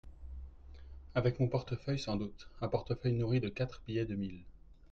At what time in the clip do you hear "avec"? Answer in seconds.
1.13-1.39